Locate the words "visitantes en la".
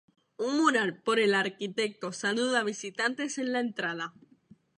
2.63-3.59